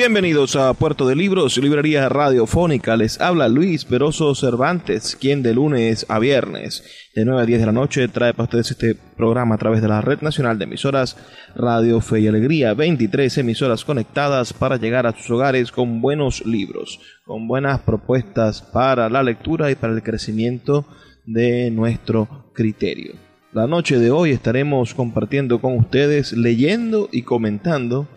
[0.00, 2.96] Bienvenidos a Puerto de Libros, librería radiofónica.
[2.96, 6.82] Les habla Luis Peroso Cervantes, quien de lunes a viernes,
[7.14, 9.88] de 9 a 10 de la noche, trae para ustedes este programa a través de
[9.88, 11.18] la Red Nacional de Emisoras
[11.54, 12.72] Radio Fe y Alegría.
[12.72, 19.10] 23 emisoras conectadas para llegar a sus hogares con buenos libros, con buenas propuestas para
[19.10, 20.86] la lectura y para el crecimiento
[21.26, 23.16] de nuestro criterio.
[23.52, 28.08] La noche de hoy estaremos compartiendo con ustedes, leyendo y comentando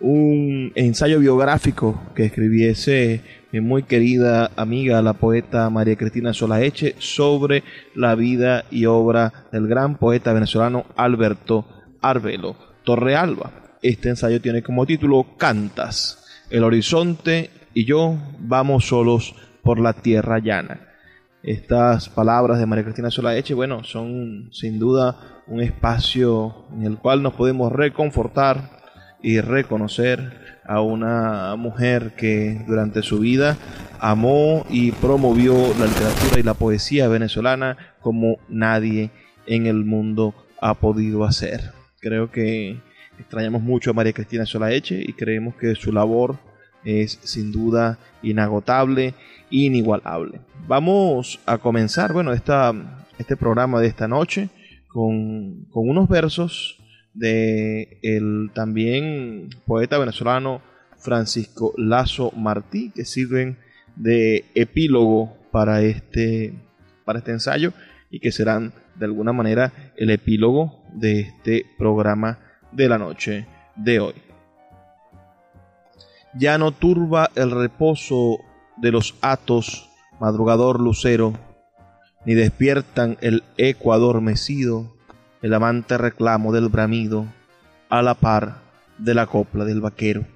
[0.00, 7.62] un ensayo biográfico que escribiese mi muy querida amiga, la poeta María Cristina Solaeche, sobre
[7.94, 11.66] la vida y obra del gran poeta venezolano Alberto
[12.00, 13.52] Arbelo Torrealba.
[13.82, 20.38] Este ensayo tiene como título Cantas, el horizonte y yo vamos solos por la tierra
[20.38, 20.88] llana.
[21.42, 27.22] Estas palabras de María Cristina Solaeche, bueno, son sin duda un espacio en el cual
[27.22, 28.79] nos podemos reconfortar,
[29.22, 33.56] y reconocer a una mujer que durante su vida
[33.98, 39.10] amó y promovió la literatura y la poesía venezolana como nadie
[39.46, 41.72] en el mundo ha podido hacer.
[42.00, 42.78] Creo que
[43.18, 46.38] extrañamos mucho a María Cristina Solaeche y creemos que su labor
[46.84, 49.14] es sin duda inagotable,
[49.50, 50.40] inigualable.
[50.66, 52.72] Vamos a comenzar, bueno, esta,
[53.18, 54.48] este programa de esta noche
[54.88, 56.79] con, con unos versos
[57.14, 60.62] de el también poeta venezolano
[60.98, 63.58] Francisco Lazo Martí, que sirven
[63.96, 66.54] de epílogo para este,
[67.04, 67.72] para este ensayo
[68.10, 72.38] y que serán de alguna manera el epílogo de este programa
[72.72, 74.14] de la noche de hoy.
[76.34, 78.38] Ya no turba el reposo
[78.76, 81.32] de los atos, madrugador lucero,
[82.24, 84.96] ni despiertan el eco adormecido
[85.42, 87.26] el amante reclamo del bramido
[87.88, 88.58] a la par
[88.98, 90.26] de la copla del vaquero.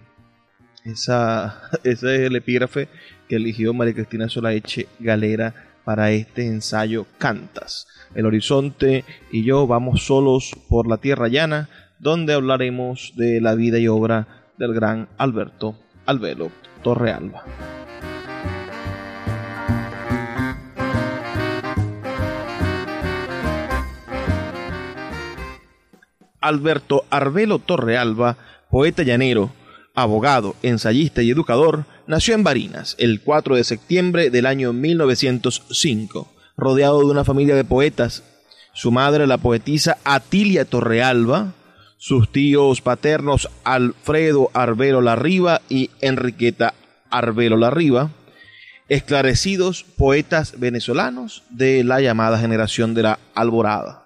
[0.84, 2.88] Esa, ese es el epígrafe
[3.28, 5.54] que eligió María Cristina Solaeche Galera
[5.84, 7.86] para este ensayo Cantas.
[8.14, 13.78] El horizonte y yo vamos solos por la tierra llana, donde hablaremos de la vida
[13.78, 16.50] y obra del gran Alberto Albelo
[16.82, 17.44] Torrealba.
[26.44, 28.36] Alberto Arbelo Torrealba,
[28.70, 29.50] poeta llanero,
[29.94, 37.00] abogado, ensayista y educador, nació en Barinas el 4 de septiembre del año 1905, rodeado
[37.00, 38.22] de una familia de poetas.
[38.74, 41.54] Su madre, la poetisa Atilia Torrealba,
[41.96, 46.74] sus tíos paternos Alfredo Arbelo Larriba y Enriqueta
[47.08, 48.10] Arbelo Larriba,
[48.90, 54.03] esclarecidos poetas venezolanos de la llamada generación de la Alborada.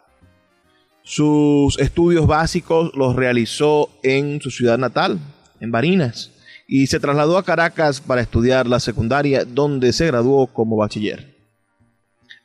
[1.11, 5.19] Sus estudios básicos los realizó en su ciudad natal,
[5.59, 6.33] en Barinas,
[6.67, 11.35] y se trasladó a Caracas para estudiar la secundaria, donde se graduó como bachiller.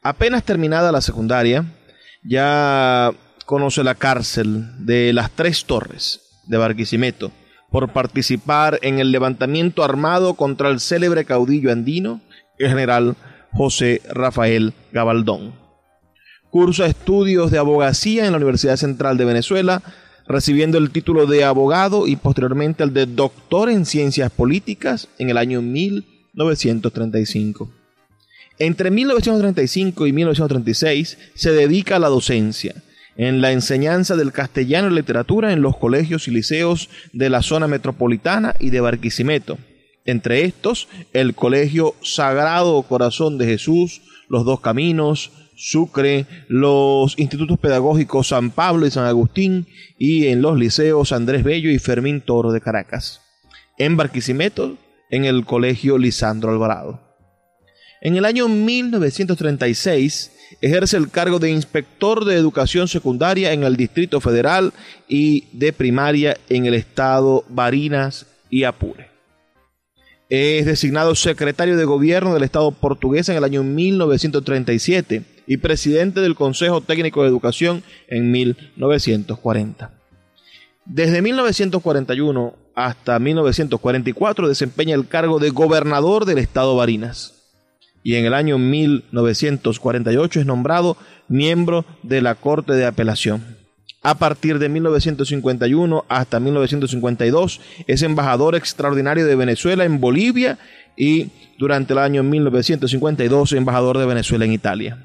[0.01, 1.65] Apenas terminada la secundaria,
[2.23, 3.11] ya
[3.45, 7.33] conoce la cárcel de las Tres Torres de Barquisimeto
[7.69, 12.21] por participar en el levantamiento armado contra el célebre caudillo andino,
[12.57, 13.17] el general
[13.51, 15.62] José Rafael Gabaldón.
[16.53, 19.81] Cursa estudios de abogacía en la Universidad Central de Venezuela,
[20.27, 25.39] recibiendo el título de abogado y posteriormente el de doctor en ciencias políticas en el
[25.39, 27.71] año 1935.
[28.59, 32.75] Entre 1935 y 1936 se dedica a la docencia,
[33.17, 37.67] en la enseñanza del castellano y literatura en los colegios y liceos de la zona
[37.67, 39.57] metropolitana y de Barquisimeto.
[40.05, 48.29] Entre estos, el Colegio Sagrado Corazón de Jesús, Los Dos Caminos, Sucre, los institutos pedagógicos
[48.29, 49.67] San Pablo y San Agustín
[49.97, 53.21] y en los liceos Andrés Bello y Fermín Toro de Caracas.
[53.77, 54.77] En Barquisimeto,
[55.09, 57.01] en el Colegio Lisandro Alvarado.
[58.01, 64.19] En el año 1936 ejerce el cargo de inspector de educación secundaria en el Distrito
[64.19, 64.73] Federal
[65.07, 69.12] y de primaria en el estado Barinas y Apure.
[70.35, 76.33] Es designado secretario de gobierno del estado portugués en el año 1937 y presidente del
[76.33, 79.91] Consejo Técnico de Educación en 1940.
[80.85, 87.35] Desde 1941 hasta 1944 desempeña el cargo de gobernador del estado Barinas
[88.01, 90.97] y en el año 1948 es nombrado
[91.27, 93.62] miembro de la Corte de Apelación.
[94.03, 100.59] A partir de 1951 hasta 1952 es embajador extraordinario de Venezuela en Bolivia
[100.97, 104.97] y durante el año 1952 embajador de Venezuela en Italia.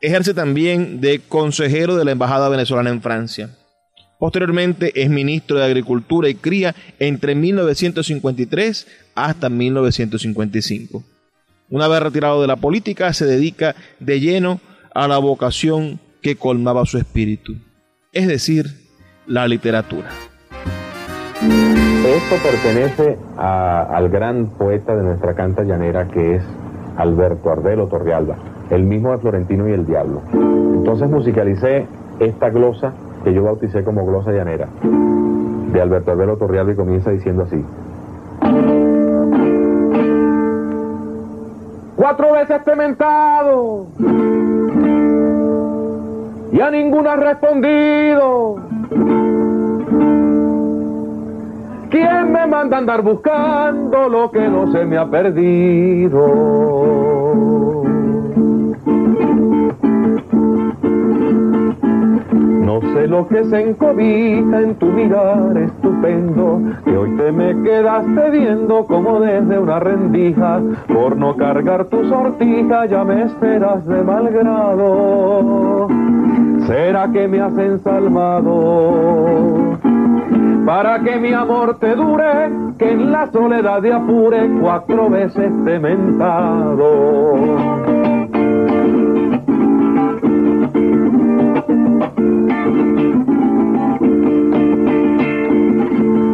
[0.00, 3.50] Ejerce también de consejero de la Embajada venezolana en Francia.
[4.18, 11.04] Posteriormente es ministro de Agricultura y Cría entre 1953 hasta 1955.
[11.68, 14.60] Una vez retirado de la política, se dedica de lleno
[14.94, 17.56] a la vocación que colmaba su espíritu,
[18.12, 18.66] es decir,
[19.26, 20.08] la literatura.
[21.40, 26.42] Esto pertenece al gran poeta de nuestra canta llanera que es
[26.96, 28.36] Alberto Ardelo Torrealba,
[28.70, 30.22] el mismo de Florentino y el Diablo.
[30.32, 31.86] Entonces musicalicé
[32.18, 32.92] esta glosa
[33.24, 34.68] que yo bauticé como glosa llanera
[35.72, 37.64] de Alberto Ardelo Torrealba y comienza diciendo así.
[41.96, 43.86] cuatro veces tementado
[46.52, 48.56] y a ninguna ha respondido.
[51.90, 56.20] ¿Quién me manda andar buscando lo que no se me ha perdido?
[62.64, 68.30] No sé lo que se encobija en tu mirar estupendo, que hoy te me quedaste
[68.30, 70.60] viendo como desde una rendija.
[70.86, 75.88] Por no cargar tu sortija ya me esperas de mal grado.
[76.70, 78.46] ¿Será que me has ensalmado?
[80.64, 85.80] Para que mi amor te dure, que en la soledad de apure cuatro veces te
[85.80, 86.86] mentado.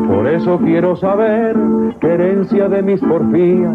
[0.06, 1.56] Por eso quiero saber
[1.98, 3.74] qué herencia de mis porfías,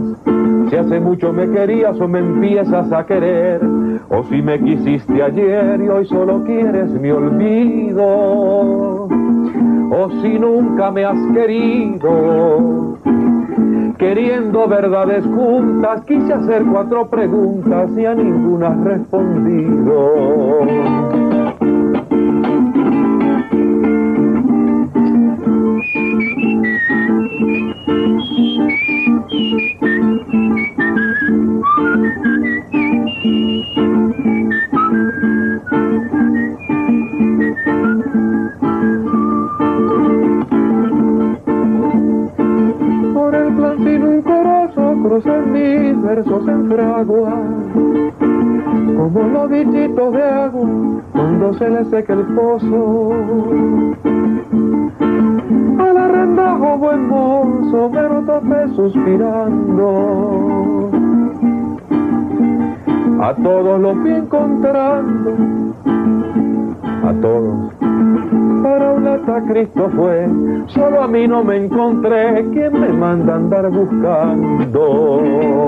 [0.69, 3.61] si hace mucho me querías o me empiezas a querer,
[4.11, 8.05] o si me quisiste ayer y hoy solo quieres mi olvido,
[9.89, 12.97] o si nunca me has querido.
[13.97, 20.01] Queriendo verdades juntas, quise hacer cuatro preguntas y a ninguna has respondido.
[46.45, 47.33] Fragua,
[48.97, 50.69] como los bichitos de agua
[51.11, 53.13] cuando se le seca el pozo.
[55.79, 59.89] Al arrendajo buen mozo me lo topé suspirando.
[63.21, 65.35] A todos los fui encontrando,
[67.03, 67.80] a todos
[68.61, 70.27] para un lata Cristo fue,
[70.67, 75.67] solo a mí no me encontré, ¿quién me manda andar buscando?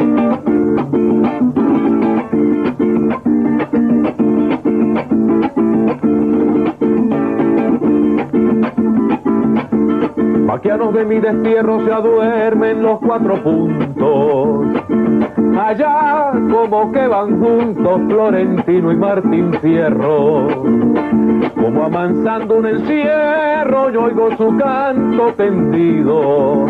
[10.46, 14.83] Maquianos de mi destierro se aduermen los cuatro puntos.
[15.58, 20.48] Allá como que van juntos Florentino y Martín Fierro.
[21.56, 26.66] Como amansando un encierro, yo oigo su canto tendido.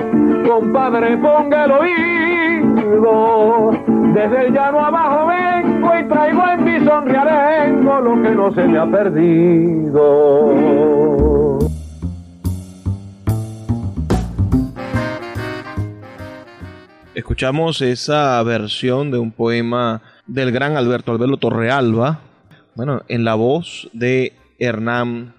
[0.47, 3.71] Compadre, ponga el oído.
[4.13, 8.77] Desde el llano abajo vengo y traigo en mi sonriarengo lo que no se me
[8.77, 10.03] ha perdido.
[17.23, 22.19] Escuchamos esa versión de un poema del gran Alberto Albelo Torrealba,
[22.75, 25.33] bueno, en la voz de Hernán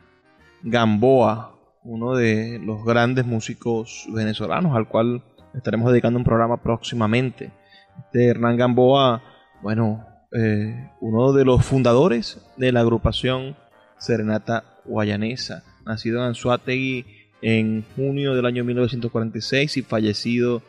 [0.63, 5.23] Gamboa, uno de los grandes músicos venezolanos al cual
[5.53, 7.53] estaremos dedicando un programa próximamente.
[7.99, 9.23] Este Hernán Gamboa,
[9.61, 13.57] bueno, eh, uno de los fundadores de la agrupación
[13.99, 17.05] Serenata Guayanesa, nacido en Anzuategui
[17.43, 20.63] en junio del año 1946 y fallecido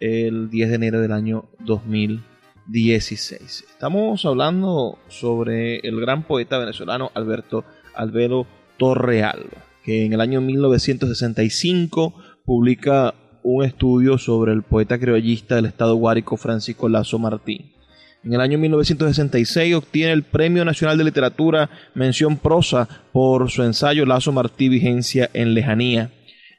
[0.00, 3.64] el 10 de enero del año 2016.
[3.70, 7.64] Estamos hablando sobre el gran poeta venezolano Alberto
[7.94, 12.14] Albero Torrealba, que en el año 1965
[12.44, 17.72] publica un estudio sobre el poeta criollista del estado guárico Francisco Lazo Martín.
[18.24, 24.04] En el año 1966 obtiene el Premio Nacional de Literatura Mención Prosa por su ensayo
[24.04, 26.10] Lazo Martí Vigencia en Lejanía.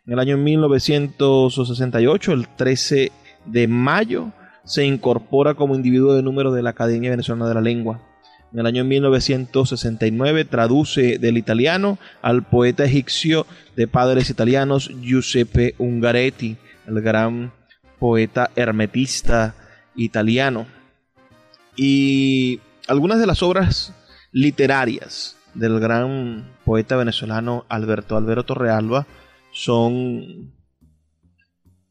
[0.06, 3.12] En el año 1968, el 13
[3.52, 4.32] de mayo,
[4.64, 8.02] se incorpora como individuo de número de la Academia Venezolana de la Lengua.
[8.52, 16.58] En el año 1969 traduce del italiano al poeta egipcio de padres italianos Giuseppe Ungaretti,
[16.88, 17.52] el gran
[18.00, 19.54] poeta hermetista
[19.96, 20.66] italiano.
[21.76, 23.94] Y algunas de las obras
[24.32, 29.06] literarias del gran poeta venezolano Alberto Albero Torrealba
[29.52, 30.54] son,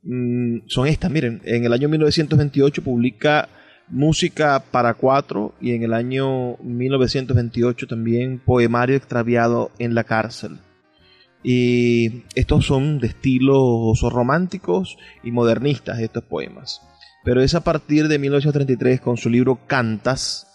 [0.03, 1.11] mm, son estas.
[1.11, 3.49] Miren, en el año 1928 publica
[3.91, 10.59] Música para cuatro y en el año 1928 también Poemario extraviado en la cárcel.
[11.43, 16.83] Y estos son de estilos románticos y modernistas estos poemas.
[17.25, 20.47] Pero es a partir de 1933 con su libro Cantas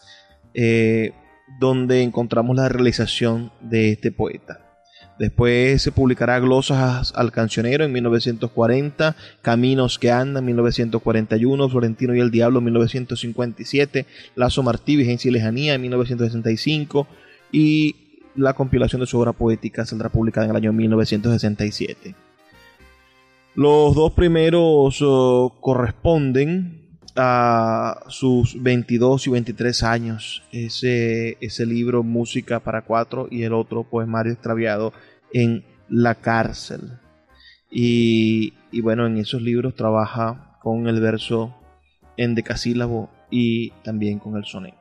[0.54, 1.14] eh,
[1.60, 4.73] donde encontramos la realización de este poeta.
[5.20, 12.20] Después se publicará Glosas al Cancionero en 1940, Caminos que Andan en 1941, Florentino y
[12.20, 14.06] el Diablo en 1957,
[14.36, 17.08] Lazo Martí, Vigencia y Lejanía en 1965
[17.52, 17.96] y
[18.36, 22.16] la compilación de su obra poética saldrá publicada en el año 1967.
[23.56, 26.83] Los dos primeros oh, corresponden
[27.16, 33.84] a sus 22 y 23 años ese, ese libro Música para Cuatro y el otro
[33.84, 34.94] Poemario Extraviado
[35.32, 37.00] en la cárcel.
[37.70, 41.56] Y, y bueno, en esos libros trabaja con el verso
[42.18, 44.78] en decasílabo y también con el soneto.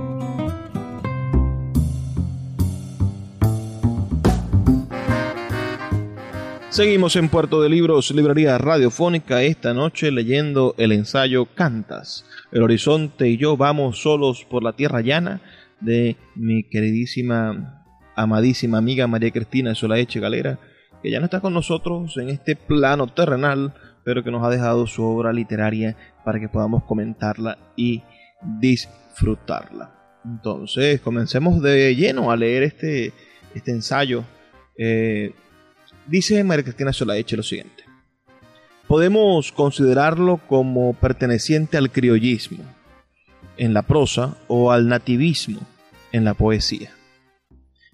[6.71, 12.25] Seguimos en Puerto de Libros, librería radiofónica, esta noche leyendo el ensayo Cantas.
[12.53, 15.41] El horizonte y yo vamos solos por la tierra llana
[15.81, 17.83] de mi queridísima,
[18.15, 20.59] amadísima amiga María Cristina Solaeche Galera,
[21.03, 23.73] que ya no está con nosotros en este plano terrenal
[24.03, 28.01] pero que nos ha dejado su obra literaria para que podamos comentarla y
[28.59, 29.91] disfrutarla.
[30.25, 33.13] Entonces, comencemos de lleno a leer este,
[33.53, 34.23] este ensayo.
[34.77, 35.33] Eh,
[36.07, 37.83] dice María Cristina Solaeche lo siguiente.
[38.87, 42.63] Podemos considerarlo como perteneciente al criollismo
[43.57, 45.61] en la prosa o al nativismo
[46.11, 46.91] en la poesía.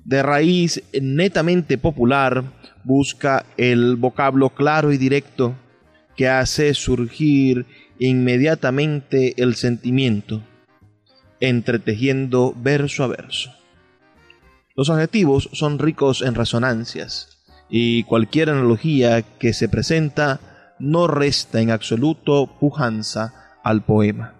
[0.03, 2.43] De raíz netamente popular,
[2.83, 5.55] busca el vocablo claro y directo
[6.15, 7.65] que hace surgir
[7.99, 10.41] inmediatamente el sentimiento,
[11.39, 13.51] entretejiendo verso a verso.
[14.75, 17.36] Los adjetivos son ricos en resonancias
[17.69, 20.39] y cualquier analogía que se presenta
[20.79, 24.33] no resta en absoluto pujanza al poema.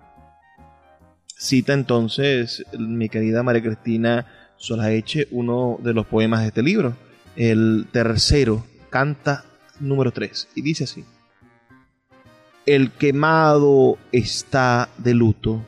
[1.27, 4.25] Cita entonces mi querida María Cristina
[4.57, 6.95] Solaeche uno de los poemas de este libro,
[7.35, 9.45] el tercero, canta
[9.79, 11.05] número 3, y dice así.
[12.65, 15.63] El quemado está de luto,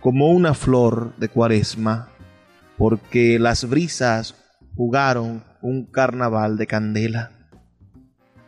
[0.00, 2.08] como una flor de cuaresma,
[2.76, 4.34] porque las brisas
[4.74, 7.30] jugaron un carnaval de candela.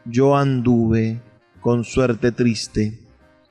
[0.04, 1.22] Yo anduve
[1.62, 3.00] con suerte triste,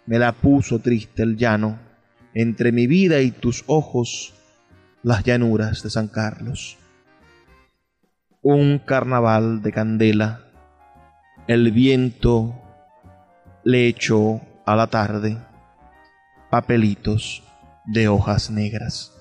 [0.06, 1.80] me la puso triste el llano
[2.36, 4.36] entre mi vida y tus ojos
[5.02, 6.78] las llanuras de San Carlos.
[8.44, 10.42] Un carnaval de candela,
[11.48, 12.54] el viento
[13.64, 15.40] le echó a la tarde
[16.52, 17.42] papelitos
[17.84, 19.15] de hojas negras.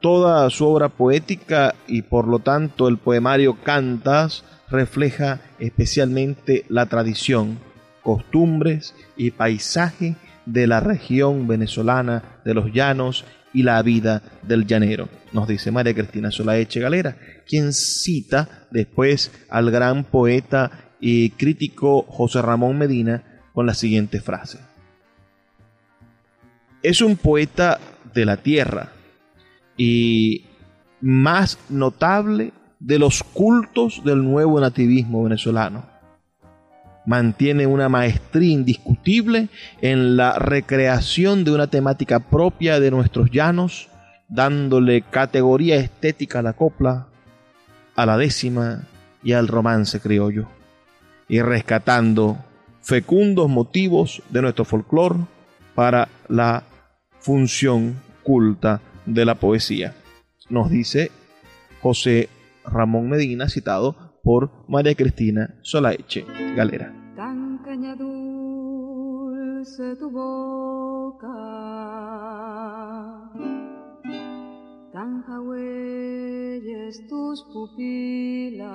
[0.00, 7.58] Toda su obra poética y por lo tanto el poemario Cantas refleja especialmente la tradición,
[8.02, 10.16] costumbres y paisaje
[10.46, 15.94] de la región venezolana de los llanos y la vida del llanero, nos dice María
[15.94, 17.16] Cristina Solaeche Galera,
[17.46, 24.60] quien cita después al gran poeta y crítico José Ramón Medina con la siguiente frase.
[26.82, 27.78] Es un poeta
[28.14, 28.92] de la tierra
[29.82, 30.44] y
[31.00, 35.86] más notable de los cultos del nuevo nativismo venezolano.
[37.06, 39.48] Mantiene una maestría indiscutible
[39.80, 43.88] en la recreación de una temática propia de nuestros llanos,
[44.28, 47.06] dándole categoría estética a la copla,
[47.96, 48.82] a la décima
[49.22, 50.46] y al romance criollo,
[51.26, 52.36] y rescatando
[52.82, 55.20] fecundos motivos de nuestro folclore
[55.74, 56.64] para la
[57.20, 58.82] función culta
[59.14, 59.94] de la poesía.
[60.48, 61.10] Nos dice
[61.80, 62.28] José
[62.64, 67.00] Ramón Medina, citado por María Cristina Solaeche Galera
[67.70, 71.28] caña dulce tu boca,
[74.92, 78.68] tan huelles tus pupilas.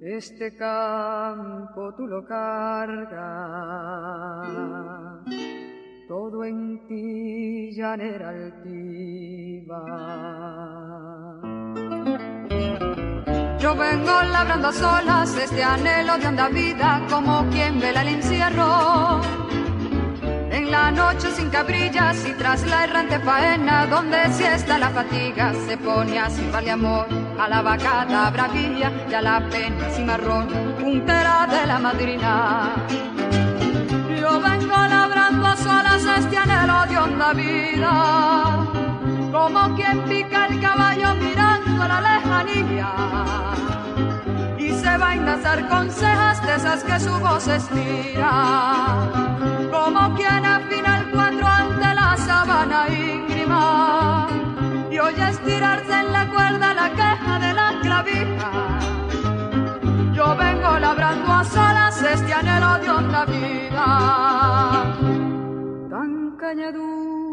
[0.00, 3.18] Este campo tú lo cargas,
[6.10, 9.80] todo en ti llanera altiva.
[13.60, 19.20] Yo vengo labrando a solas este anhelo de honda vida como quien vela el encierro.
[20.50, 25.54] En la noche sin cabrillas y tras la errante faena donde si está la fatiga
[25.64, 27.06] se pone así vale amor
[27.38, 30.48] a la vacada bravía y a la pena cimarrón
[30.80, 33.49] puntera de la madrina.
[34.30, 37.92] Yo vengo labrando solas este anhelo de honda vida.
[39.32, 42.92] Como quien pica el caballo mirando a la lejanía.
[44.56, 49.10] Y se va a enlazar con cejas de esas que su voz estira,
[49.72, 54.28] como quien afina el cuadro ante la sabana íngrima.
[54.92, 58.99] Y oye estirarse en la cuerda la queja de la clavija.
[60.20, 63.86] Yo vengo labrando a solas este anhelo de honda vida,
[65.88, 67.30] tan cañadura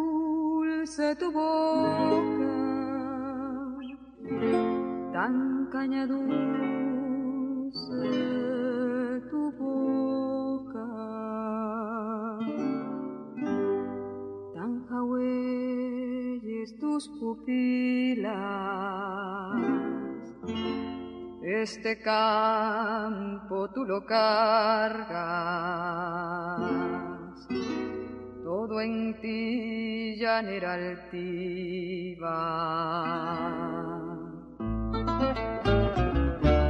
[0.87, 2.45] dulce tu boca,
[5.11, 7.71] tan caña dulce
[9.29, 10.87] tu boca,
[14.55, 18.31] tan jauelles tus pupilas.
[21.49, 25.07] Este campo tú lo cargas
[28.43, 32.33] todo en ti llanera altiva.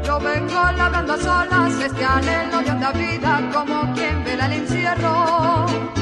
[0.04, 5.97] Yo vengo labrando a solas este anhelo de otra vida como quien vela el encierro.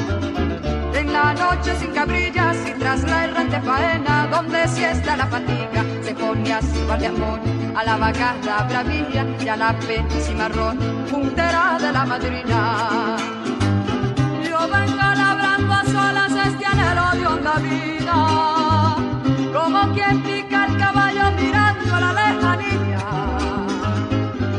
[1.16, 6.14] La noche sin cabrillas y tras la errante faena, donde si está la fatiga, se
[6.14, 7.40] pone a su de amor,
[7.74, 9.74] a la vagada bravía y a la
[10.30, 10.78] y marrón,
[11.10, 13.16] puntera de la madrina.
[14.50, 18.18] Yo vengo labrando a solas este anhelo de honda vida,
[19.54, 23.06] como quien pica el caballo mirando a la lejanía,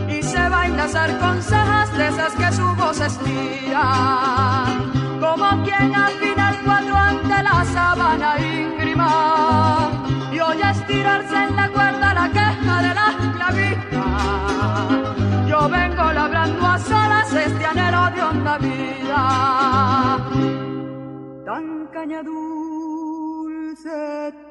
[0.08, 3.82] y se va a hacer con cejas de esas que su voz estira,
[5.26, 6.46] como quien afina
[7.42, 9.90] la sabana íngrima
[10.32, 14.06] y oye estirarse en la cuerda la queja de la clavija.
[15.48, 19.22] Yo vengo labrando a solas este anhelo de honda vida.
[21.44, 23.98] Tan caña dulce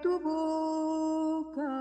[0.03, 1.71] tu boca.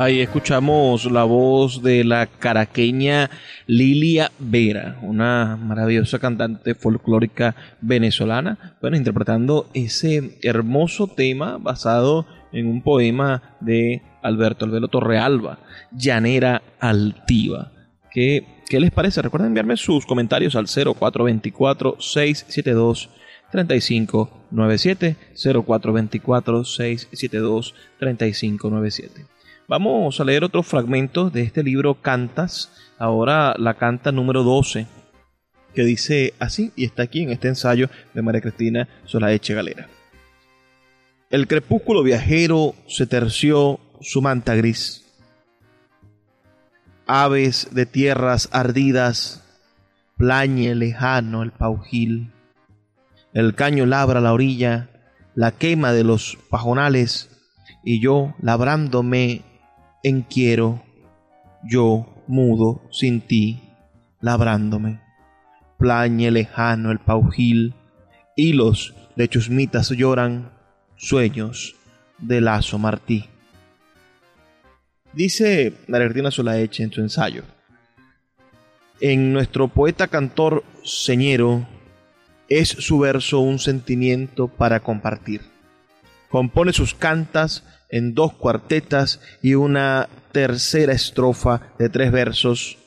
[0.00, 3.28] Ahí escuchamos la voz de la caraqueña
[3.66, 12.80] Lilia Vera, una maravillosa cantante folclórica venezolana, bueno, interpretando ese hermoso tema basado en un
[12.80, 15.58] poema de Alberto Albelo Torrealba,
[15.92, 17.70] Llanera Altiva.
[18.10, 19.20] ¿Qué, ¿Qué les parece?
[19.20, 23.10] Recuerden enviarme sus comentarios al 0424 672
[23.52, 29.29] 3597 0424 672 3597
[29.70, 34.88] Vamos a leer otros fragmentos de este libro Cantas, ahora la canta número 12,
[35.72, 39.86] que dice así, y está aquí en este ensayo de María Cristina Solaeche Galera.
[41.30, 45.04] El crepúsculo viajero se terció su manta gris.
[47.06, 49.44] Aves de tierras ardidas,
[50.16, 52.32] plañe lejano el paujil.
[53.32, 54.90] El caño labra la orilla,
[55.36, 57.30] la quema de los pajonales,
[57.84, 59.44] y yo labrándome
[60.02, 60.82] en quiero,
[61.64, 63.60] yo mudo sin ti,
[64.20, 65.00] labrándome.
[65.78, 67.74] Plañe lejano el paujil,
[68.36, 70.52] hilos de chusmitas lloran,
[70.96, 71.76] sueños
[72.18, 73.26] de lazo martí.
[75.12, 77.42] Dice María Solaeche en su ensayo.
[79.00, 81.66] En nuestro poeta cantor señero
[82.48, 85.40] es su verso un sentimiento para compartir.
[86.28, 92.78] Compone sus cantas en dos cuartetas y una tercera estrofa de tres versos,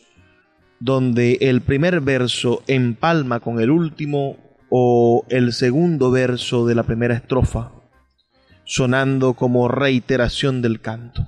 [0.80, 4.38] donde el primer verso empalma con el último
[4.70, 7.72] o el segundo verso de la primera estrofa,
[8.64, 11.28] sonando como reiteración del canto.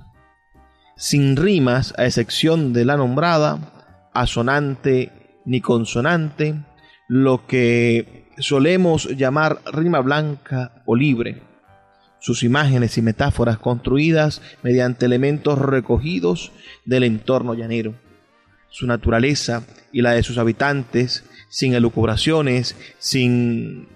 [0.98, 5.12] Sin rimas, a excepción de la nombrada, asonante
[5.46, 6.56] ni consonante,
[7.08, 11.42] lo que solemos llamar rima blanca o libre
[12.26, 16.52] sus imágenes y metáforas construidas mediante elementos recogidos
[16.84, 17.94] del entorno llanero,
[18.68, 23.88] su naturaleza y la de sus habitantes, sin elucubraciones, sin,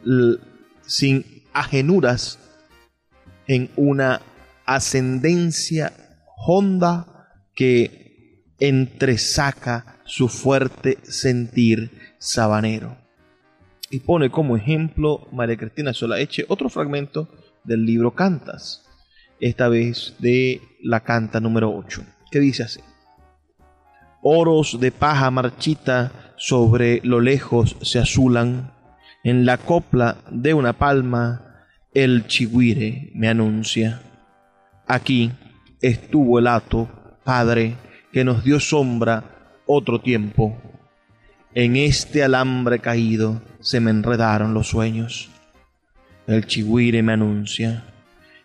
[0.86, 2.38] sin ajenuras,
[3.48, 4.22] en una
[4.63, 5.92] ascendencia
[6.38, 12.96] honda que entresaca su fuerte sentir sabanero.
[13.89, 17.28] Y pone como ejemplo María Cristina Solaeche otro fragmento
[17.63, 18.86] del libro Cantas,
[19.39, 22.82] esta vez de la canta número 8, que dice así.
[24.22, 28.74] Oros de paja marchita sobre lo lejos se azulan,
[29.24, 34.02] en la copla de una palma el chigüire me anuncia.
[34.88, 35.32] Aquí
[35.82, 36.89] estuvo el hato,
[37.24, 37.76] Padre,
[38.12, 39.24] que nos dio sombra
[39.65, 40.58] otro tiempo.
[41.54, 45.30] En este alambre caído se me enredaron los sueños
[46.30, 47.84] el chigüire me anuncia.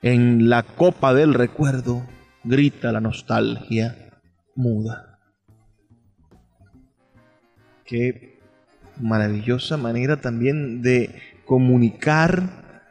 [0.00, 2.06] En la copa del recuerdo
[2.42, 4.10] grita la nostalgia
[4.54, 5.18] muda.
[7.84, 8.40] Qué
[8.98, 12.88] maravillosa manera también de comunicar,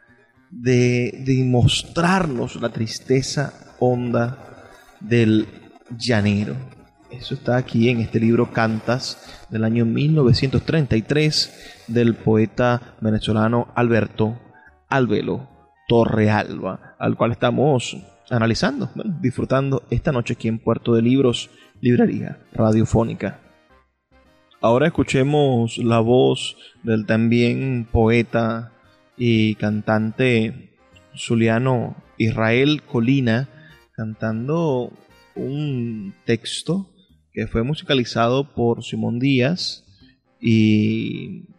[0.50, 4.38] de, de mostrarnos la tristeza honda
[5.00, 5.48] del
[5.98, 6.54] llanero.
[7.10, 14.43] Eso está aquí en este libro Cantas del año 1933 del poeta venezolano Alberto
[14.94, 15.48] al velo
[15.88, 17.96] Torrealba, al cual estamos
[18.30, 23.40] analizando, disfrutando esta noche aquí en Puerto de Libros, Librería Radiofónica.
[24.60, 28.72] Ahora escuchemos la voz del también poeta
[29.16, 30.78] y cantante
[31.16, 33.48] zuliano Israel Colina
[33.96, 34.92] cantando
[35.34, 36.88] un texto
[37.32, 39.84] que fue musicalizado por Simón Díaz
[40.40, 41.53] y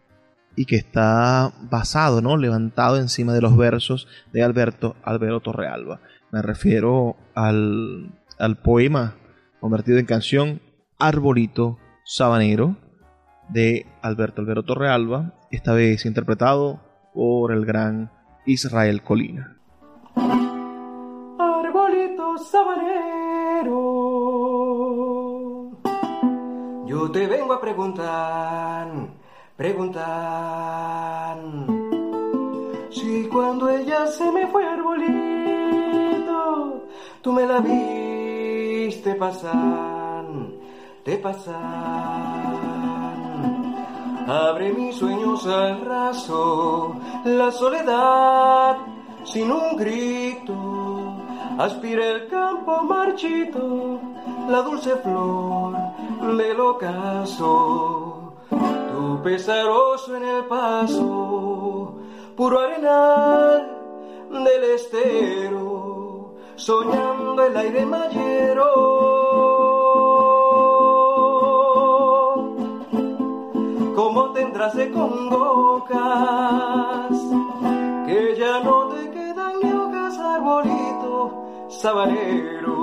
[0.56, 2.36] y que está basado, ¿no?
[2.36, 6.00] levantado encima de los versos de Alberto Alberto Torrealba.
[6.32, 9.14] Me refiero al, al poema
[9.60, 10.60] convertido en canción
[10.98, 12.76] Arbolito Sabanero
[13.48, 16.80] de Alberto Albero Torrealba, esta vez interpretado
[17.14, 18.10] por el gran
[18.44, 19.56] Israel Colina.
[21.38, 23.72] Arbolito sabanero,
[26.86, 28.88] yo te vengo a preguntar,
[29.56, 31.38] preguntar,
[32.90, 35.14] si cuando ella se me fue arbolito,
[37.22, 40.24] tú me la viste pasar,
[41.02, 41.56] te pasar.
[44.28, 48.76] Abre mis sueños al raso, la soledad
[49.24, 51.14] sin un grito.
[51.58, 54.00] Aspira el campo marchito,
[54.48, 55.76] la dulce flor
[56.36, 58.15] del ocaso.
[59.22, 61.94] Pesaroso en el paso,
[62.36, 63.68] puro arenal
[64.30, 68.72] del estero, soñando el aire mayero.
[73.94, 75.98] Como tendrás de congojas,
[78.06, 82.76] que ya no te quedan ni hojas, arbolito sabanero,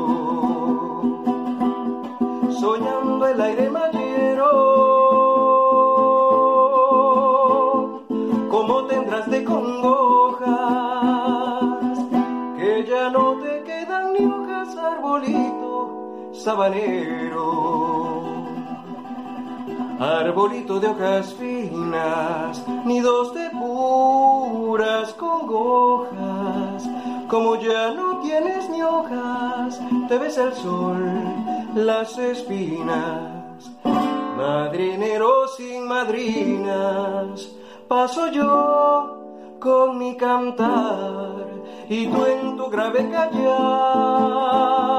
[2.60, 3.70] soñando el aire
[16.32, 17.84] sabanero
[20.00, 26.90] arbolito de hojas finas, nidos de puras congojas.
[27.30, 31.10] Como ya no tienes ni hojas, te ves el sol,
[31.76, 33.72] las espinas.
[34.38, 37.50] Madrinero sin madrinas,
[37.88, 41.46] paso yo con mi cantar
[41.88, 44.93] y tú en tu grave callar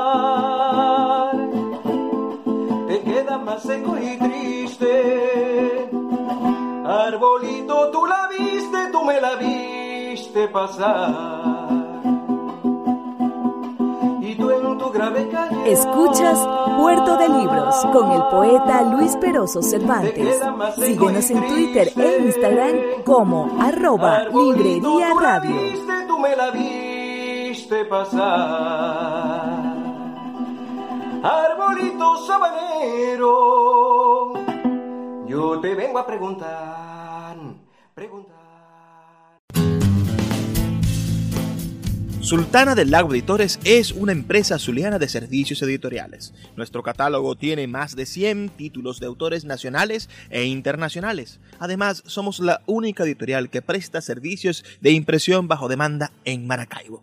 [3.58, 5.90] seco y triste.
[6.86, 11.68] Arbolito, tú la viste, tú me la viste pasar.
[14.20, 15.72] Y tú en tu grave calle.
[15.72, 16.38] Escuchas
[16.78, 20.42] Puerto de Libros con el poeta Luis Peroso Cervantes.
[20.76, 25.56] Síguenos en Twitter e Instagram como arroba librería radio.
[26.06, 29.43] Tú me la viste pasar
[31.24, 33.32] arbolito sabanero,
[35.26, 37.38] yo te vengo a preguntar,
[37.94, 38.34] preguntar.
[42.20, 46.34] Sultana del Lago Editores es una empresa zuliana de servicios editoriales.
[46.56, 51.40] Nuestro catálogo tiene más de 100 títulos de autores nacionales e internacionales.
[51.58, 57.02] Además, somos la única editorial que presta servicios de impresión bajo demanda en Maracaibo.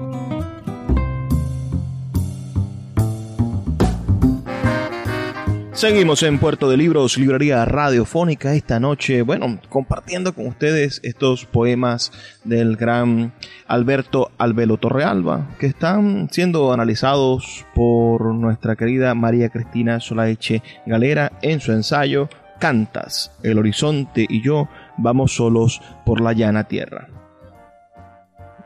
[5.81, 12.11] Seguimos en Puerto de Libros, librería radiofónica esta noche, bueno, compartiendo con ustedes estos poemas
[12.43, 13.33] del gran
[13.65, 21.59] Alberto Albelo Torrealba, que están siendo analizados por nuestra querida María Cristina Solaeche Galera en
[21.59, 27.07] su ensayo Cantas, el horizonte y yo vamos solos por la llana tierra.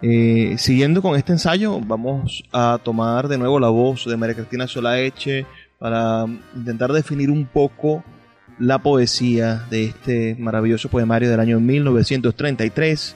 [0.02, 4.68] Eh, siguiendo con este ensayo, vamos a tomar de nuevo la voz de María Cristina
[4.68, 5.46] Solaeche
[5.80, 8.04] para intentar definir un poco
[8.60, 13.16] la poesía de este maravilloso poemario del año 1933,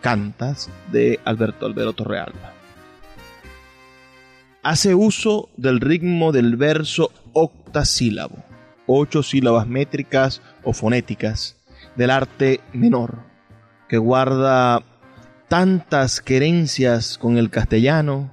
[0.00, 2.54] Cantas, de Alberto Albero Torrealba.
[4.62, 8.36] Hace uso del ritmo del verso octasílabo,
[8.86, 11.56] ocho sílabas métricas o fonéticas
[11.96, 13.20] del arte menor,
[13.88, 14.82] que guarda
[15.48, 18.30] tantas querencias con el castellano,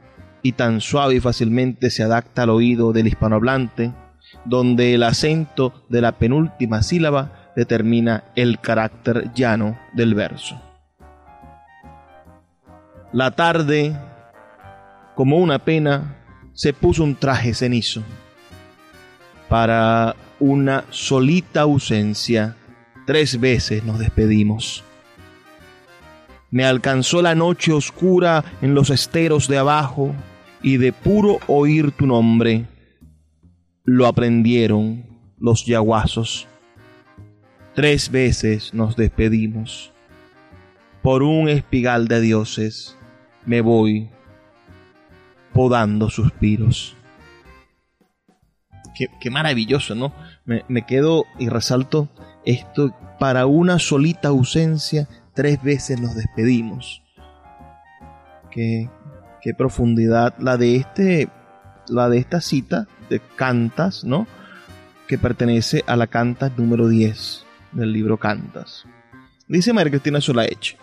[0.48, 3.92] y tan suave y fácilmente se adapta al oído del hispanohablante,
[4.46, 10.62] donde el acento de la penúltima sílaba determina el carácter llano del verso.
[13.12, 13.94] La tarde,
[15.16, 16.16] como una pena,
[16.54, 18.04] se puso un traje cenizo.
[19.50, 22.56] Para una solita ausencia,
[23.06, 24.82] tres veces nos despedimos.
[26.52, 30.16] Me alcanzó la noche oscura en los esteros de abajo
[30.62, 32.66] y de puro oír tu nombre
[33.84, 35.06] lo aprendieron
[35.40, 36.48] los yaguazos.
[37.74, 39.94] Tres veces nos despedimos.
[41.02, 42.98] Por un espigal de dioses
[43.46, 44.10] me voy
[45.54, 46.96] podando suspiros.
[49.22, 50.12] Qué, maravilloso, ¿no?
[50.44, 52.10] Me, me quedo y resalto
[52.46, 52.94] esto.
[53.20, 57.04] Para una solita ausencia, tres veces nos despedimos.
[58.52, 58.90] Qué,
[59.42, 61.30] qué profundidad la de este,
[61.88, 64.28] la de esta cita de Cantas, ¿no?
[65.08, 68.86] Que pertenece a la Cantas número 10 del libro Cantas.
[69.48, 70.78] Dice María Cristina Solaeche,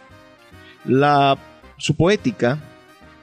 [0.84, 1.36] la,
[1.76, 2.58] su poética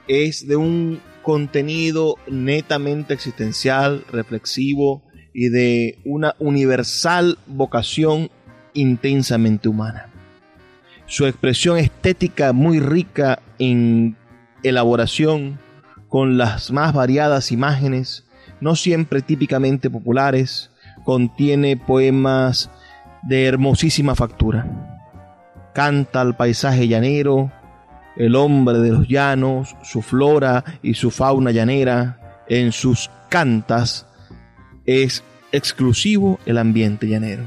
[0.06, 8.30] es de un contenido netamente existencial, reflexivo y de una universal vocación
[8.74, 10.08] intensamente humana.
[11.06, 14.16] Su expresión estética muy rica en
[14.62, 15.58] elaboración,
[16.08, 18.24] con las más variadas imágenes,
[18.60, 20.70] no siempre típicamente populares,
[21.04, 22.70] contiene poemas
[23.22, 25.00] de hermosísima factura.
[25.74, 27.50] Canta al paisaje llanero,
[28.16, 34.06] el hombre de los llanos, su flora y su fauna llanera, en sus cantas
[34.84, 37.44] es exclusivo el ambiente llanero.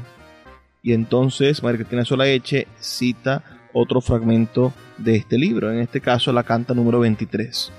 [0.82, 3.42] Y entonces María Cristina Solaeche cita
[3.76, 7.70] otro fragmento de este libro, en este caso la canta número 23.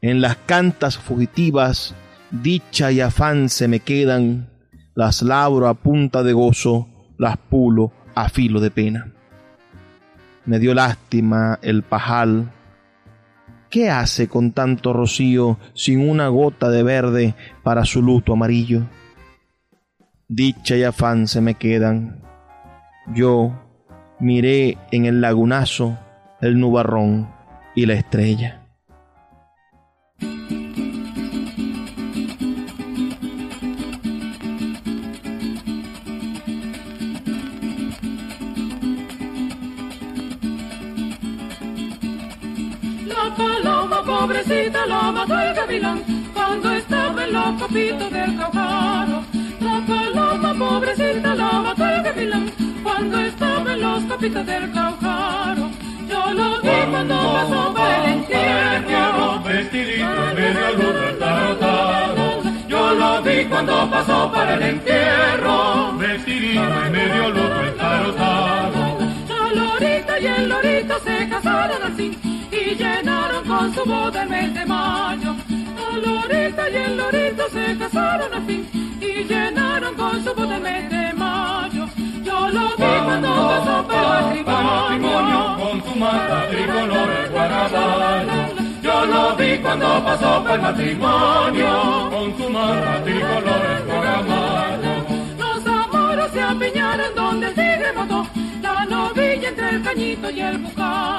[0.00, 1.94] En las cantas fugitivas,
[2.30, 4.48] dicha y afán se me quedan,
[4.94, 9.12] las labro a punta de gozo, las pulo a filo de pena.
[10.46, 12.50] Me dio lástima el pajal.
[13.68, 18.82] ¿Qué hace con tanto rocío sin una gota de verde para su luto amarillo?
[20.28, 22.22] Dicha y afán se me quedan.
[23.14, 23.63] Yo
[24.20, 25.98] miré en el lagunazo
[26.40, 27.28] el nubarrón
[27.74, 28.64] y la estrella.
[44.04, 49.24] pobrecita la mató el gavilán cuando estaba en los copitos del caucaro.
[49.74, 52.52] La paloma pobrecita la el gavilán
[52.84, 55.68] cuando estaba en los copitos del caucaro.
[56.08, 60.06] Yo lo vi cuando pasó por el entierro, vestidito
[60.36, 61.26] medio luto
[62.68, 68.98] Yo lo vi cuando pasó por el entierro, vestidito y medio luto entarotado.
[69.28, 72.16] La lorita y el lorito se casaron al fin
[72.52, 75.34] y llenaron con su boda el mes de mayo.
[75.76, 78.83] La lorita y el lorito se casaron al fin
[80.60, 81.86] mes de mayo.
[82.22, 88.26] Yo lo vi cuando pasó para el matrimonio con su mata tricolor guarabal.
[88.82, 94.80] Yo lo vi cuando pasó por el matrimonio con su mata tricolor guarabal.
[95.38, 98.26] Los amoros se apiñaron donde el tigre mató
[98.62, 101.14] la novilla entre el cañito y el bucar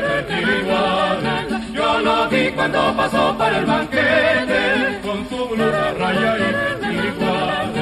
[0.60, 1.74] igual.
[1.74, 6.38] Yo lo vi cuando pasó por el banquete con su blusa raya
[6.82, 7.74] y igual.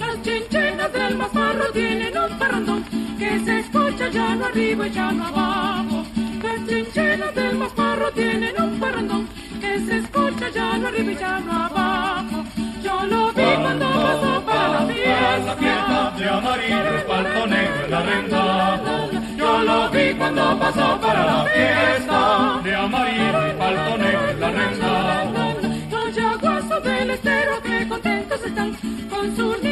[0.00, 2.84] Las chinchenas del mazarro tienen un parrandón
[3.18, 6.04] que se escucha ya no arriba y ya no abajo.
[6.42, 9.28] Las chinchenas del mazarro tienen un parrandón
[9.86, 12.44] se escucha ya no arriba y ya no abajo.
[12.82, 16.13] Yo lo vi cuando pasó para la fiesta.
[16.24, 18.80] De amarillo, espalto negro en la renta.
[19.36, 22.60] Yo lo vi cuando pasó para la fiesta.
[22.64, 25.24] De amarillo, espalto negro en la renta.
[25.90, 28.72] Los yaguazos del estero que contentos están
[29.10, 29.62] con sus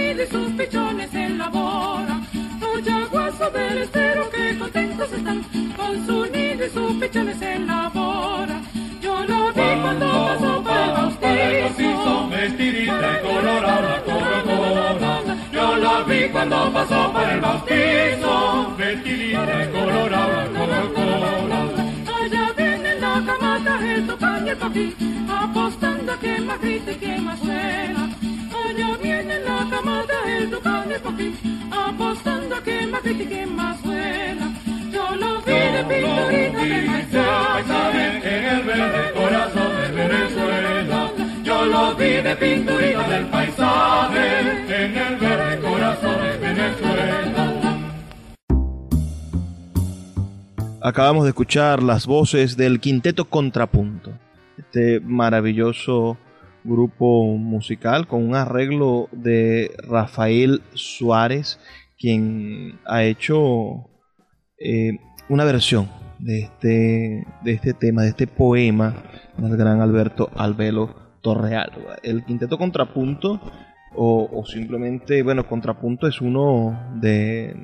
[16.42, 21.60] cuando pasó por el bautizo, vestidita y colorada Coca-Cola.
[22.20, 24.96] Allá viene la camata, el tocan y el papi,
[25.28, 28.10] apostando a que más grite y que más suena.
[28.66, 31.38] Allá viene la camata, el tocan y el papi,
[31.70, 34.52] apostando a que más grite y que más suena.
[34.90, 39.11] Yo lo vi de pinturita de paisaje, en el verde
[41.72, 46.52] del paisaje en el verde corazón de.
[50.82, 54.12] Acabamos de escuchar las voces del quinteto Contrapunto.
[54.58, 56.18] este maravilloso
[56.62, 61.58] grupo musical con un arreglo de Rafael Suárez,
[61.98, 63.88] quien ha hecho
[64.58, 64.98] eh,
[65.30, 68.94] una versión de este, de este tema, de este poema
[69.38, 71.96] del gran Alberto Albelo Torrealba.
[72.02, 73.40] El quinteto contrapunto
[73.94, 77.56] o, o simplemente, bueno, contrapunto es uno de,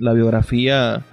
[0.00, 1.04] la biografía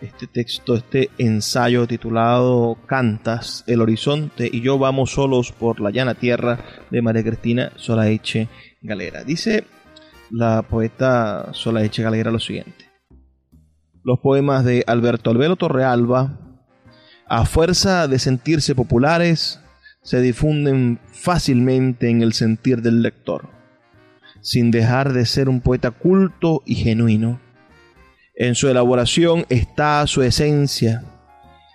[0.00, 6.14] este texto, este ensayo titulado Cantas, el horizonte y yo vamos solos por la llana
[6.14, 6.58] tierra
[6.90, 8.48] de María Cristina Solaeche
[8.82, 9.24] Galera.
[9.24, 9.64] Dice
[10.30, 12.86] la poeta Solaeche Galera lo siguiente.
[14.04, 16.38] Los poemas de Alberto Albero Torrealba,
[17.26, 19.60] a fuerza de sentirse populares,
[20.02, 23.50] se difunden fácilmente en el sentir del lector,
[24.40, 27.40] sin dejar de ser un poeta culto y genuino
[28.40, 31.02] en su elaboración está su esencia,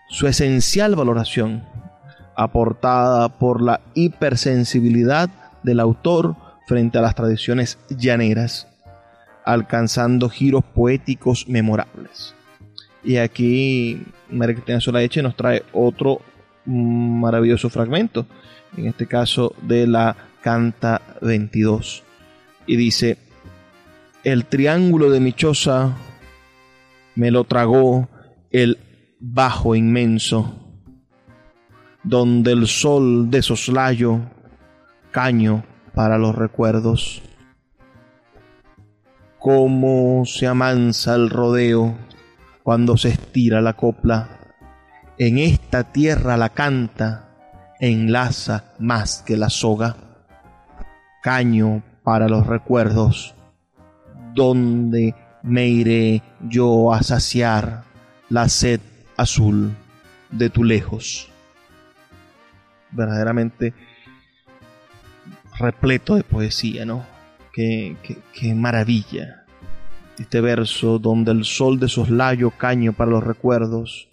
[0.08, 1.66] su esencial valoración,
[2.38, 5.30] aportada por la hipersensibilidad
[5.62, 8.70] del autor frente a las tradiciones llaneras,
[9.44, 12.34] alcanzando giros poéticos memorables.
[13.04, 16.22] Y aquí María Cristina Solaeche nos trae otro
[16.66, 18.26] maravilloso fragmento,
[18.78, 22.04] en este caso de la Canta 22.
[22.68, 23.18] Y dice,
[24.24, 25.94] el triángulo de Michosa
[27.16, 28.10] me lo tragó
[28.52, 28.78] el
[29.20, 30.54] bajo inmenso,
[32.04, 34.20] donde el sol de soslayo,
[35.12, 37.22] caño para los recuerdos.
[39.40, 41.96] Cómo se amansa el rodeo
[42.64, 44.40] cuando se estira la copla.
[45.18, 47.30] En esta tierra la canta,
[47.80, 49.96] enlaza más que la soga.
[51.22, 53.36] Caño para los recuerdos,
[54.34, 57.84] donde me iré yo a saciar
[58.30, 58.80] la sed
[59.18, 59.76] azul
[60.32, 61.30] de tu lejos.
[62.92, 63.74] Verdaderamente
[65.60, 67.06] repleto de poesía, ¿no?
[67.52, 67.98] Qué,
[68.34, 69.46] qué, maravilla.
[70.18, 74.10] Este verso donde el sol de soslayo caño para los recuerdos.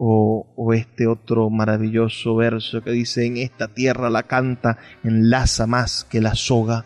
[0.00, 6.04] O, o, este otro maravilloso verso que dice, en esta tierra la canta enlaza más
[6.04, 6.84] que la soga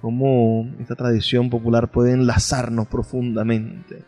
[0.00, 4.04] cómo esta tradición popular puede enlazarnos profundamente.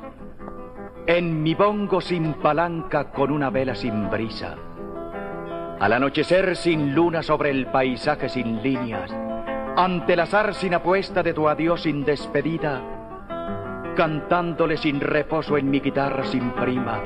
[1.05, 4.55] en mi bongo sin palanca con una vela sin brisa,
[5.79, 9.11] al anochecer sin luna sobre el paisaje sin líneas,
[9.75, 12.81] ante el azar sin apuesta de tu adiós sin despedida,
[13.95, 17.03] cantándole sin reposo en mi guitarra sin prima,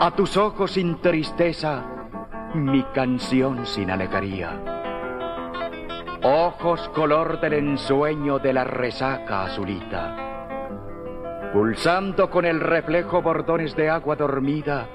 [0.00, 1.84] a tus ojos sin tristeza,
[2.54, 4.75] mi canción sin alegría
[6.26, 10.16] ojos color del ensueño de la resaca azulita.
[11.52, 14.88] Pulsando con el reflejo bordones de agua dormida,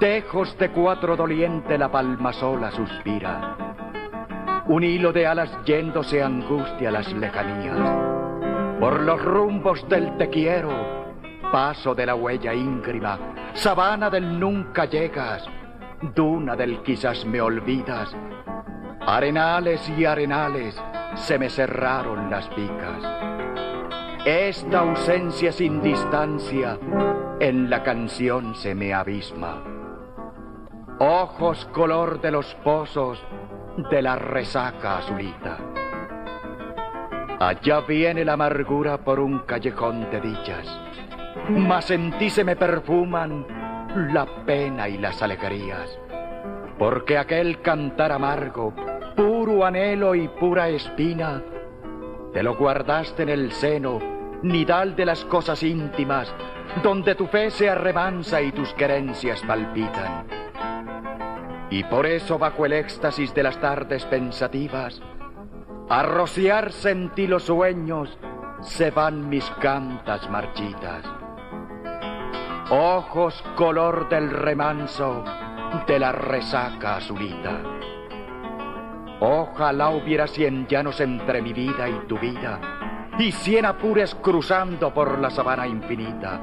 [0.00, 3.56] dejos de cuatro doliente la palma sola suspira.
[4.66, 7.78] Un hilo de alas yéndose angustia las lejanías.
[8.80, 10.72] Por los rumbos del te quiero,
[11.52, 13.16] paso de la huella íngrima,
[13.54, 15.48] sabana del nunca llegas,
[16.16, 18.14] duna del quizás me olvidas,
[19.10, 20.78] Arenales y arenales
[21.14, 23.02] se me cerraron las picas.
[24.26, 26.78] Esta ausencia sin distancia
[27.40, 29.64] en la canción se me abisma.
[30.98, 33.24] Ojos color de los pozos
[33.90, 35.56] de la resaca azulita.
[37.40, 40.80] Allá viene la amargura por un callejón de dichas,
[41.48, 43.46] mas en ti se me perfuman
[44.12, 45.98] la pena y las alegrías,
[46.78, 48.74] porque aquel cantar amargo,
[49.18, 51.42] puro anhelo y pura espina,
[52.32, 53.98] te lo guardaste en el seno,
[54.42, 56.32] nidal de las cosas íntimas,
[56.84, 60.24] donde tu fe se arremansa y tus querencias palpitan.
[61.68, 65.02] Y por eso bajo el éxtasis de las tardes pensativas,
[65.88, 68.16] a rociarse en ti los sueños,
[68.60, 71.04] se van mis cantas marchitas.
[72.70, 75.24] Ojos color del remanso
[75.88, 77.60] de la resaca azulita.
[79.20, 82.60] Ojalá hubiera cien llanos entre mi vida y tu vida,
[83.18, 86.40] y cien apures cruzando por la sabana infinita.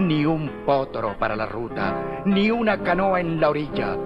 [0.00, 3.96] Ni un potro para la ruta, ni una canoa en la orilla,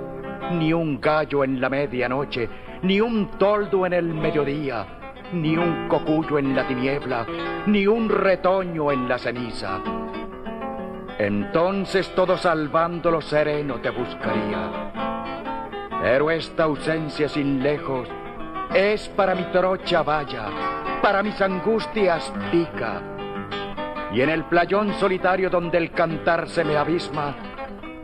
[0.53, 2.49] ni un gallo en la medianoche,
[2.83, 4.87] ni un toldo en el mediodía,
[5.33, 7.27] ni un cocuyo en la tiniebla,
[7.67, 9.81] ni un retoño en la ceniza.
[11.19, 15.02] Entonces todo salvándolo sereno te buscaría.
[16.03, 18.09] Pero esta ausencia sin lejos
[18.75, 20.47] es para mi trocha valla,
[21.01, 23.01] para mis angustias pica.
[24.13, 27.37] Y en el playón solitario donde el cantar se me abisma,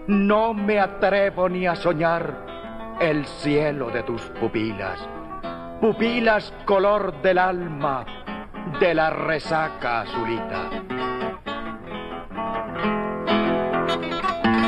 [0.06, 5.00] no me atrevo ni a soñar el cielo de tus pupilas,
[5.80, 8.06] pupilas color del alma
[8.78, 10.70] de la resaca azulita.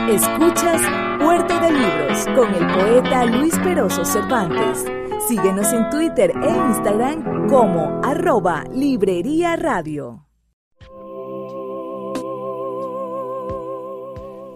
[0.09, 4.87] Escuchas Puerto de Libros con el poeta Luis Peroso Cervantes.
[5.29, 10.27] Síguenos en Twitter e Instagram como arroba Librería Radio.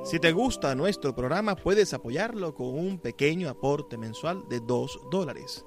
[0.04, 5.66] Si te gusta nuestro programa, puedes apoyarlo con un pequeño aporte mensual de 2 dólares.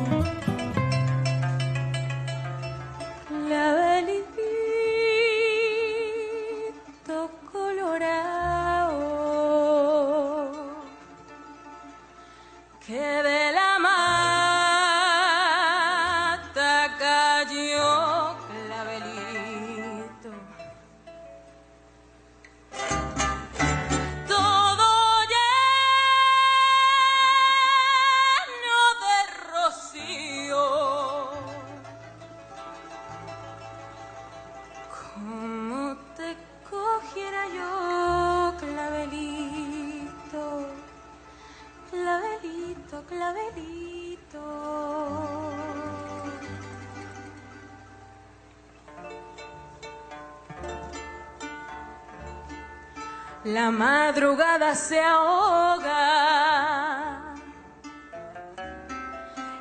[54.11, 56.03] Madrugada se ahoga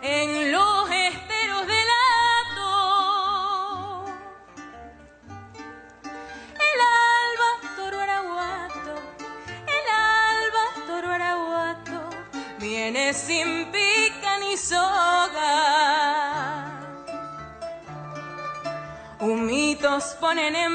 [0.02, 2.72] en los esteros del hato.
[6.68, 6.78] El
[7.22, 8.94] alba toro araguato,
[9.76, 9.86] el
[10.18, 11.98] alba toro araguato,
[12.58, 15.52] viene sin pica ni soga.
[19.20, 20.69] Humitos ponen en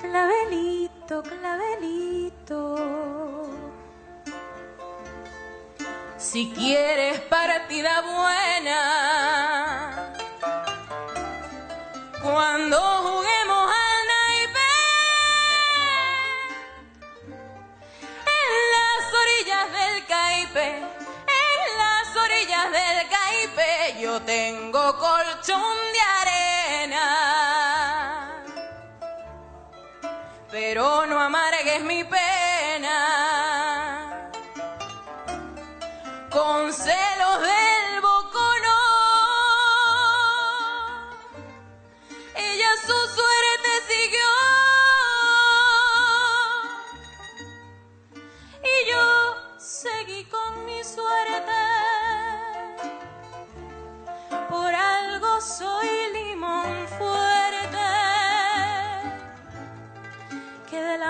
[0.00, 2.76] Clavelito, clavelito.
[6.16, 8.57] Si quieres para partida buena.
[25.48, 27.06] Colchón de arena.
[30.50, 32.27] Pero no amargues mi pena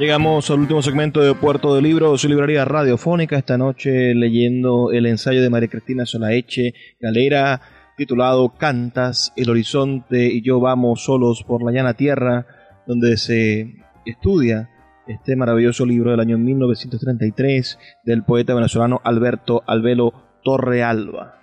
[0.00, 3.38] Llegamos al último segmento de Puerto de Libros y Librería Radiofónica.
[3.38, 7.60] Esta noche leyendo el ensayo de María Cristina Solaeche Galera,
[7.96, 12.44] titulado Cantas, el horizonte y yo vamos solos por la llana tierra,
[12.88, 13.72] donde se
[14.04, 14.68] estudia
[15.06, 21.40] este maravilloso libro del año 1933 del poeta venezolano Alberto Albelo Torrealba.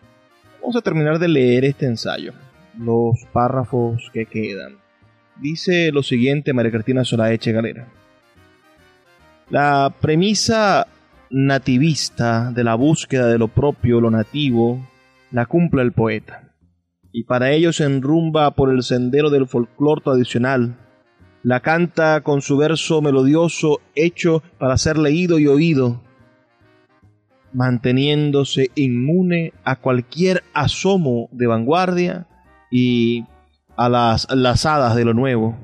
[0.62, 2.34] Vamos a terminar de leer este ensayo,
[2.78, 4.78] los párrafos que quedan.
[5.42, 7.88] Dice lo siguiente María Cristina Solaeche Galera.
[9.50, 10.88] La premisa
[11.30, 14.88] nativista de la búsqueda de lo propio, lo nativo,
[15.32, 16.54] la cumple el poeta.
[17.12, 20.78] Y para ello se enrumba por el sendero del folclore tradicional.
[21.44, 26.02] La canta con su verso melodioso hecho para ser leído y oído,
[27.52, 32.28] manteniéndose inmune a cualquier asomo de vanguardia
[32.72, 33.26] y
[33.76, 35.58] a las lazadas de lo nuevo.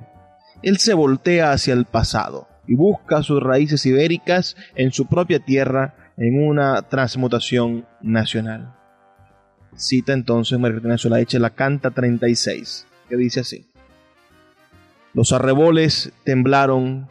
[0.61, 5.95] Él se voltea hacia el pasado y busca sus raíces ibéricas en su propia tierra
[6.17, 8.75] en una transmutación nacional.
[9.77, 13.68] Cita entonces María Cristina Solaeche la Canta 36, que dice así.
[15.13, 17.07] Los arreboles temblaron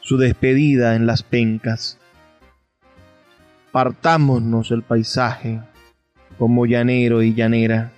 [0.00, 1.98] su despedida en las pencas.
[3.72, 5.60] Partámonos el paisaje
[6.38, 7.92] como llanero y llanera.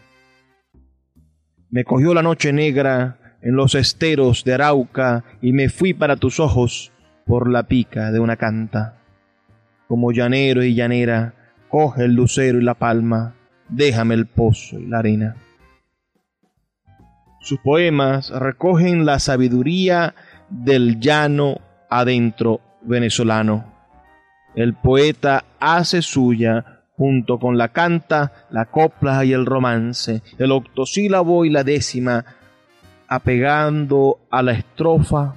[1.71, 6.41] Me cogió la noche negra en los esteros de Arauca y me fui para tus
[6.41, 6.93] ojos
[7.27, 8.99] por la pica de una canta.
[9.87, 11.35] Como llanero y llanera,
[11.69, 13.35] coge el lucero y la palma,
[13.69, 15.37] déjame el pozo y la arena.
[17.43, 20.15] Sus poemas recogen la sabiduría
[20.49, 21.59] del llano
[21.91, 23.65] adentro venezolano.
[24.55, 31.45] El poeta hace suya, junto con la canta, la copla y el romance, el octosílabo
[31.45, 32.25] y la décima,
[33.09, 35.35] apegando a la estrofa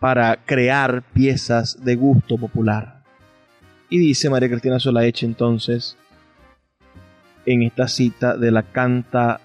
[0.00, 3.04] para crear piezas de gusto popular.
[3.88, 5.96] Y dice María Cristina Solaeche entonces,
[7.46, 9.40] en esta cita de la canta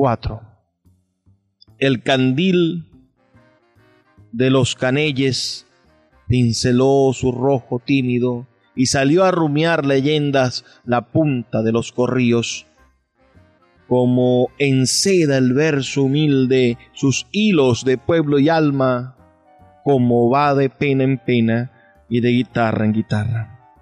[0.00, 0.40] 4.
[1.78, 2.86] El candil
[4.32, 5.66] de los canelles
[6.26, 12.66] pinceló su rojo tímido y salió a rumiar leyendas la punta de los corríos.
[13.88, 19.18] Como enceda el verso humilde sus hilos de pueblo y alma,
[19.84, 21.72] como va de pena en pena
[22.08, 23.74] y de guitarra en guitarra.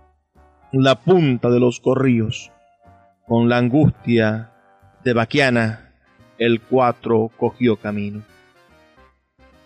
[0.73, 2.51] La punta de los corríos,
[3.29, 4.51] con la angustia
[5.05, 5.88] de Baquiana,
[6.39, 8.23] el 4 cogió camino.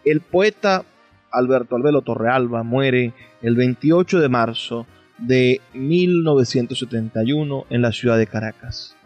[0.04, 0.84] El poeta
[1.30, 4.86] Alberto Albelo Torrealba muere el 28 de marzo
[5.18, 8.96] de 1971 en la ciudad de Caracas.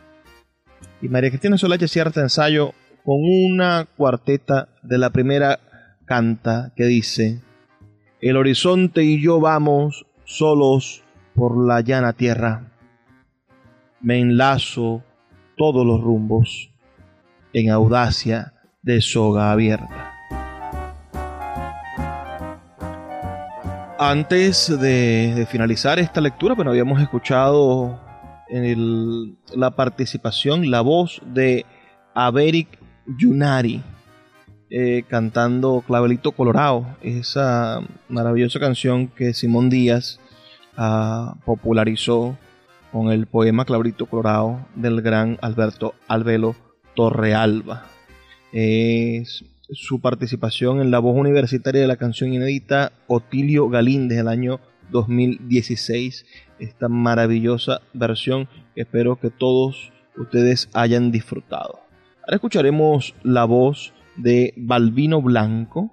[1.02, 2.72] Y María Cristina Solache cierra ensayo
[3.04, 5.60] con una cuarteta de la primera
[6.06, 7.42] canta que dice,
[8.20, 11.02] El horizonte y yo vamos solos
[11.34, 12.72] por la llana tierra.
[14.00, 15.04] Me enlazo
[15.56, 16.70] todos los rumbos
[17.56, 18.52] en audacia
[18.82, 20.12] de soga abierta.
[23.98, 27.98] Antes de, finalizar esta lectura, bueno, habíamos escuchado
[28.50, 31.64] en la participación, la voz de
[32.14, 33.82] Averic Yunari
[34.68, 37.80] eh, cantando Clavelito Colorado, esa
[38.10, 40.20] maravillosa canción que Simón Díaz
[40.76, 42.36] ah, popularizó
[42.92, 46.65] con el poema Clavelito Colorado del gran Alberto Albelo
[46.96, 47.84] Torrealba.
[48.52, 54.58] Es su participación en la voz universitaria de la canción inédita Otilio Galíndez del año
[54.90, 56.26] 2016.
[56.58, 61.80] Esta maravillosa versión que espero que todos ustedes hayan disfrutado.
[62.22, 65.92] Ahora escucharemos la voz de Balbino Blanco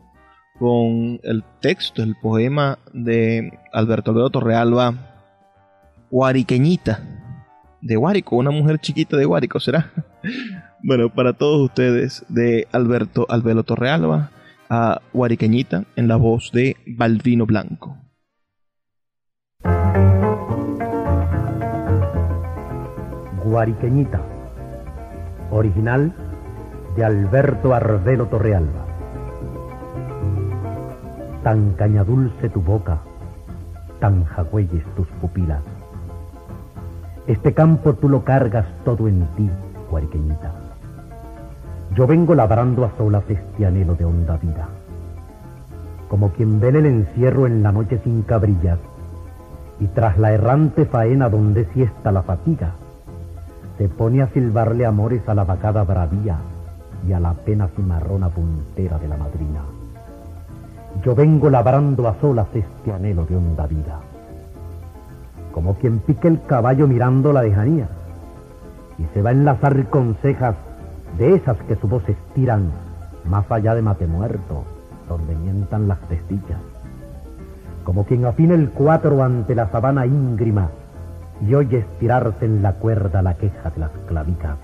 [0.58, 5.14] con el texto, el poema de Alberto Alberto Torrealba,
[6.10, 7.01] Guariqueñita,
[7.82, 9.91] de Guárico, una mujer chiquita de Guárico, ¿será?
[10.86, 14.32] Bueno, para todos ustedes, de Alberto Albelo Torrealba
[14.70, 17.96] a Guariqueñita en la voz de Balvino Blanco.
[23.46, 24.22] Guariqueñita,
[25.52, 26.14] original
[26.98, 28.86] de Alberto Arbelo Torrealba.
[31.46, 33.00] Tan cañadulce tu boca,
[34.02, 35.64] tan jagüeyes tus pupilas.
[37.26, 39.50] Este campo tú lo cargas todo en ti,
[39.90, 40.62] Guariqueñita
[41.96, 44.68] yo vengo labrando a solas este anhelo de honda vida.
[46.10, 48.80] Como quien ve el encierro en la noche sin cabrillas,
[49.80, 52.72] y tras la errante faena donde siesta la fatiga,
[53.78, 56.38] se pone a silbarle amores a la vacada bravía
[57.08, 59.62] y a la pena cimarrona puntera de la madrina.
[61.04, 64.00] Yo vengo labrando a solas este anhelo de honda vida.
[65.52, 67.88] Como quien pique el caballo mirando la lejanía
[68.98, 70.56] y se va a enlazar con cejas
[71.18, 72.72] de esas que su voz estiran
[73.26, 74.64] más allá de mate muerto,
[75.07, 76.59] donde mientan las testillas.
[77.84, 80.70] Como quien afina el cuatro ante la sabana íngrima
[81.45, 84.57] y oye estirarse en la cuerda la queja de las clavicas.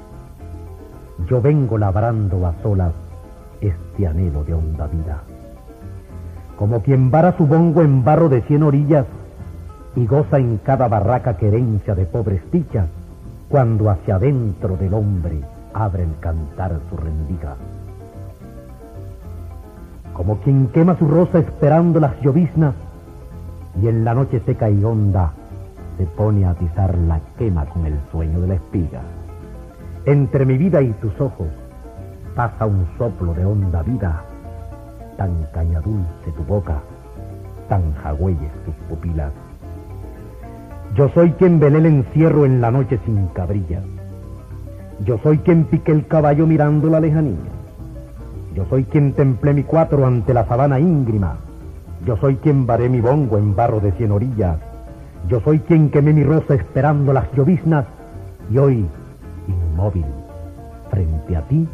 [1.28, 2.94] Yo vengo labrando a solas
[3.62, 5.22] este anhelo de honda vida.
[6.58, 9.06] Como quien vara su bongo en barro de cien orillas
[9.96, 12.88] y goza en cada barraca querencia de pobres dichas,
[13.50, 15.42] cuando hacia adentro del hombre
[15.74, 17.56] abre el cantar su rendiga.
[20.14, 22.74] Como quien quema su rosa esperando las lloviznas
[23.82, 25.32] y en la noche seca y honda
[25.98, 29.02] se pone a atizar la quema con el sueño de la espiga.
[30.06, 31.48] Entre mi vida y tus ojos
[32.36, 34.24] pasa un soplo de honda vida,
[35.18, 36.80] tan caña dulce tu boca,
[37.68, 39.32] tan jagüeyes tus pupilas.
[40.96, 43.84] Yo soy quien velé el encierro en la noche sin cabrillas
[45.06, 47.38] yo soy quien pique el caballo mirando la lejanía.
[48.54, 51.38] Yo soy quien templé mi cuatro ante la sabana íngrima.
[52.06, 54.58] Yo soy quien varé mi bongo en barro de cien orillas.
[55.28, 57.86] Yo soy quien quemé mi rosa esperando las lloviznas.
[58.52, 58.86] Y hoy,
[59.48, 60.06] inmóvil,
[60.90, 61.68] frente a ti,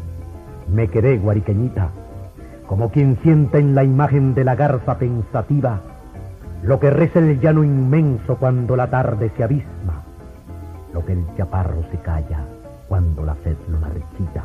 [0.72, 1.88] me quedé guariqueñita,
[2.66, 5.80] como quien sienta en la imagen de la garza pensativa
[6.62, 10.02] lo que reza el llano inmenso cuando la tarde se abisma,
[10.92, 12.55] lo que el chaparro se calla
[12.88, 14.44] cuando la sed lo marchita,